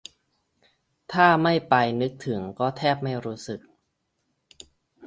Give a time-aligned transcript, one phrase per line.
[1.13, 3.59] ถ้าไม่ไปนึกถึงก็แทบไม่รู้สึก